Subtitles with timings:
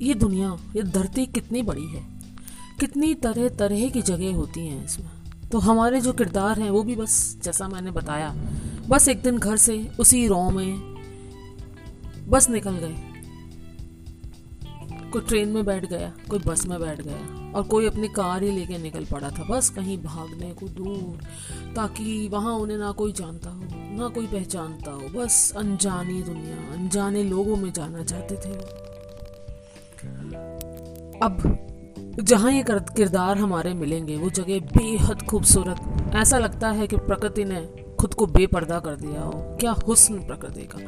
[0.00, 2.06] ये दुनिया, ये धरती कितनी बड़ी है?
[2.80, 5.10] कितनी तरह तरह की जगह होती हैं इसमें।
[5.52, 8.34] तो हमारे जो किरदार हैं, वो भी बस, जैसा मैंने बताया,
[8.88, 10.94] बस एक दिन घर से उसी रो में
[12.28, 12.96] बस निकल गए।
[15.10, 18.50] कोई ट्रेन में बैठ गया, कोई बस में बैठ गया, और कोई अपनी कार ही
[18.50, 21.18] लेके निकल पड़ा था। बस कहीं भागने को दूर,
[21.74, 27.22] ताकि वहाँ उन्हें ना कोई जानता हो, ना कोई पहचानता हो। बस अनजानी दुनिया, अनजाने
[27.22, 28.87] लोगों में जाना चाहते थे
[31.22, 31.64] अब
[32.20, 37.68] जहाँ ये किरदार हमारे मिलेंगे, वो जगह बेहद खूबसूरत। ऐसा लगता है कि प्रकृति ने
[38.00, 40.78] खुद को बेपर्दा कर दिया हो। क्या हुस्न प्रकृति का।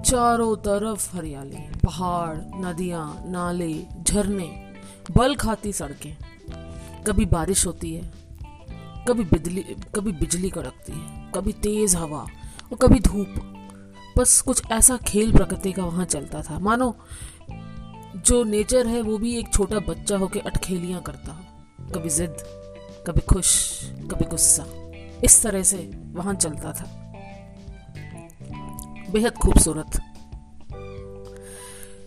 [0.00, 4.72] चारों तरफ़ हरियाली, पहाड़, नदियाँ, नाले, झरने,
[5.16, 6.16] बल खाती सड़कें।
[7.04, 8.12] कभी बारिश होती है,
[9.08, 9.64] कभी बिजली
[9.94, 12.26] कभी बिजली कड़कती है, कभी तेज हवा
[12.72, 13.34] और कभी धूप।
[14.18, 16.96] बस कुछ ऐसा खेल प्रकृति का वहाँ चलता था। मानो
[18.24, 21.32] जो नेचर है, वो भी एक छोटा बच्चा होकर अटखेलियाँ करता
[21.94, 22.36] कभी जिद,
[23.06, 24.64] कभी खुश, कभी गुस्सा।
[25.24, 25.76] इस तरह से
[26.12, 26.84] वहाँ चलता था।
[29.10, 30.00] बेहद खूबसूरत।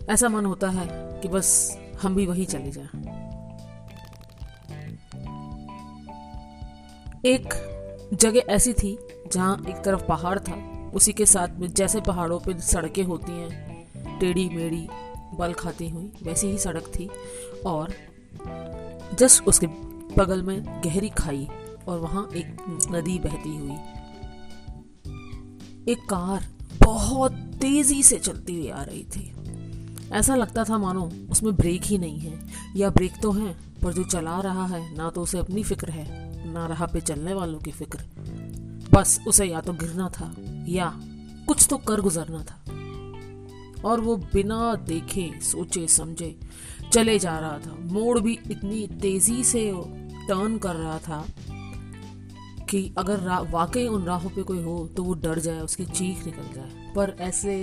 [0.10, 0.88] ऐसा मन होता है
[1.22, 2.88] कि बस हम भी वही चले जाएँ।
[7.26, 7.48] एक
[8.14, 8.98] जगह ऐसी थी
[9.34, 14.20] जहाँ एक तरफ़ पहाड़ था, उसी के साथ में जैसे पहाड़ों पे सड़कें होती हैं
[14.20, 14.88] टेढ़ी मेढ़ी
[15.34, 17.10] बल खाती हुई, वैसी ही सड़क थी
[17.66, 17.94] और
[19.20, 19.68] जस्ट उसके
[20.18, 21.48] बगल में गहरी खाई
[21.88, 22.58] और वहाँ एक
[22.92, 23.76] नदी बहती हुई।
[25.92, 26.46] एक कार
[26.84, 29.34] बहुत तेज़ी से चलती हुई आ रही थी।
[30.12, 32.40] ऐसा लगता था, मानो उसमें ब्रेक ही नहीं है।
[32.76, 36.28] या ब्रेक तो है, पर जो चला रहा है, ना तो उसे अपनी फ़िक्र है,
[36.54, 38.00] ना राह पे चलने वालों की फ़िक्र।
[38.94, 40.36] बस उसे या तो गिरना था,
[40.68, 41.00] या
[41.48, 42.67] कुछ तो कर गुजरना था।
[43.88, 46.36] और वो बिना देखे सोचे समझे
[46.94, 49.72] चले जा रहा था। मोड़ भी इतनी तेज़ी से
[50.28, 51.26] टर्न कर रहा था
[52.70, 53.20] कि अगर
[53.52, 57.16] वाकई उन राहों पे कोई हो तो वो डर जाए, उसकी चीख निकल जाए। पर
[57.22, 57.56] ऐसे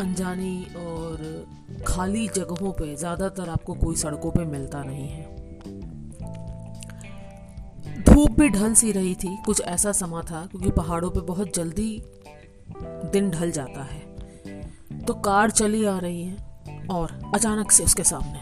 [0.00, 5.36] अनजानी और खाली जगहों पे ज़्यादातर आपको कोई सड़कों पे मिलता नहीं है।
[8.04, 12.02] धूप भी ढल सी रही थी, कुछ ऐसा समा था क्योंकि पहाड़ों पे बहुत जल्दी
[13.12, 14.00] दिन ढल जाता है।
[15.08, 18.38] तो कार चली आ रही है और अचानक से उसके सामने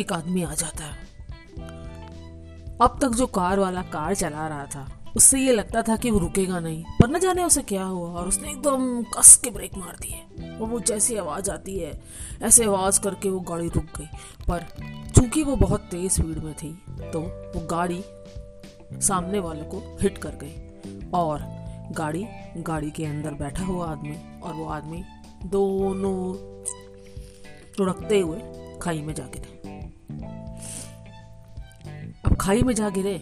[0.00, 0.98] एक आदमी आ जाता है।
[2.80, 6.18] अब तक जो कार वाला कार चला रहा था, उससे ये लगता था कि वो
[6.18, 9.96] रुकेगा नहीं, पर न जाने उसे क्या हुआ और उसने एकदम कस के ब्रेक मार
[10.00, 12.00] दिए। और वो जैसी आवाज़ आती है,
[12.42, 14.08] ऐसे आवाज़ करके वो गाड़ी रुक गई।
[14.48, 14.66] पर
[15.16, 16.72] चूँकि वो बहुत तेज स्पीड में थी
[17.12, 18.04] तो वो गाड़ी
[19.00, 21.53] सामने वाले को हिट कर गई और
[21.92, 25.02] गाड़ी गाड़ी के अंदर बैठा हुआ आदमी और वो आदमी
[25.46, 26.14] दोनों
[27.78, 29.52] लुढ़कते हुए खाई में जा गिरे
[32.24, 33.18] अब खाई में जा गिरे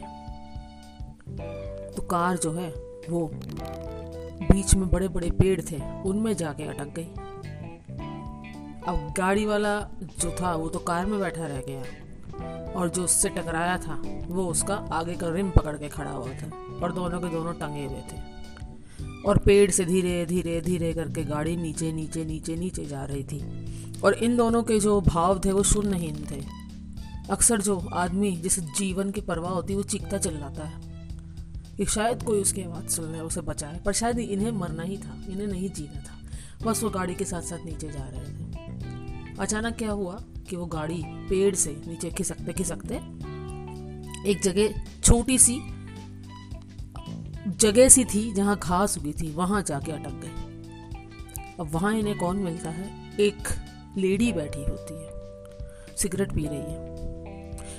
[1.96, 2.68] तो कार जो है
[3.08, 3.30] वो
[4.42, 7.04] बीच में बड़े बड़े पेड़ थे, उनमें जाके अटक गई।
[8.88, 9.78] अब गाड़ी वाला
[10.20, 14.46] जो था, वो तो कार में बैठा रह गया और जो उससे टकराया था, वो
[14.46, 16.50] उसका आगे का रिम पकड़ के खड़ा हुआ था
[16.82, 18.31] और दोनों के दोनों टंगे हुए थे।
[19.26, 23.40] और पेड़ से धीरे धीरे धीरे करके गाड़ी नीचे नीचे नीचे नीचे जा रही थी।
[24.00, 26.44] और इन दोनों के जो भाव थे, वो शून्यहीन थे।
[27.30, 30.92] अक्सर जो आदमी जिसे जीवन की परवाह होती है, वो चीखता चिल्लाता है।
[31.76, 35.24] कि शायद कोई उसकी आवाज़ सुन ले, उसे बचाए। पर शायद इन्हें मरना ही था,
[35.28, 36.18] इन्हें नहीं जीना था।
[36.66, 38.52] बस वो गाड़ी के साथ साथ नीचे जा रहे थे।
[39.38, 42.94] अचानक क्या हुआ कि वो गाड़ी पेड़ से नीचे खिसकते खिसकते
[44.30, 45.60] एक जगह छोटी सी
[47.48, 50.52] जगह सी थी जहाँ घास उगी थी, वहाँ जाके अटक गए
[51.60, 53.16] अब वहाँ इन्हें कौन मिलता है?
[53.20, 53.48] एक
[53.96, 55.12] लेडी बैठी होती है।
[55.96, 56.92] सिगरेट पी रही है।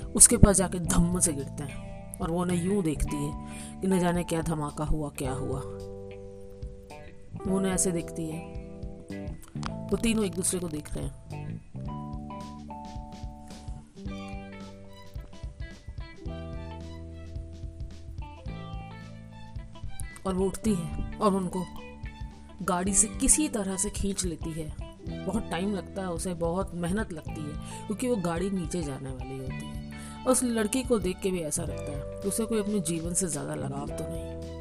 [0.02, 3.46] उसके पास जाके धम्म से गिरते हैं और वो उन्हें यूँ देखती है
[3.80, 5.60] कि न जाने क्या धमाका हुआ, क्या हुआ।
[7.46, 8.40] वो उन्हें ऐसे देखती है।
[9.90, 11.43] वो तीनों एक दूसरे को देख रहे हैं।
[20.26, 21.64] और वो उठती है और उनको
[22.62, 24.72] गाड़ी से किसी तरह से खींच लेती है।
[25.26, 29.38] बहुत टाइम लगता है, उसे बहुत मेहनत लगती है, क्योंकि वो गाड़ी नीचे जाने वाली
[29.38, 29.92] होती है।
[30.24, 33.28] उस लड़की को देख के भी ऐसा लगता है तो उसे कोई अपने जीवन से
[33.28, 34.53] ज़्यादा लगाव तो नहीं।